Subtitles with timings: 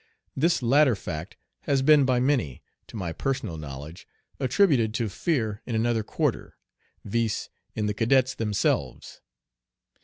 [0.35, 4.07] This latter fact has been by many, to my personal knowledge,
[4.39, 6.57] attributed to fear in another quarter,
[7.05, 9.21] viz., in the cadets themselves.